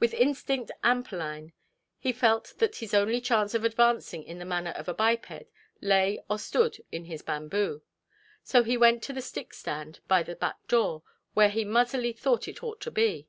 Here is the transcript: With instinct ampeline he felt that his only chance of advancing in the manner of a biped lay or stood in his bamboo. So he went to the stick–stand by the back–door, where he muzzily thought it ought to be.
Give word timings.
With 0.00 0.14
instinct 0.14 0.70
ampeline 0.82 1.52
he 1.98 2.10
felt 2.10 2.54
that 2.56 2.76
his 2.76 2.94
only 2.94 3.20
chance 3.20 3.52
of 3.52 3.62
advancing 3.62 4.22
in 4.22 4.38
the 4.38 4.46
manner 4.46 4.70
of 4.70 4.88
a 4.88 4.94
biped 4.94 5.30
lay 5.82 6.18
or 6.30 6.38
stood 6.38 6.78
in 6.90 7.04
his 7.04 7.20
bamboo. 7.20 7.82
So 8.42 8.62
he 8.62 8.78
went 8.78 9.02
to 9.02 9.12
the 9.12 9.20
stick–stand 9.20 10.00
by 10.08 10.22
the 10.22 10.34
back–door, 10.36 11.02
where 11.34 11.50
he 11.50 11.66
muzzily 11.66 12.14
thought 12.14 12.48
it 12.48 12.64
ought 12.64 12.80
to 12.80 12.90
be. 12.90 13.28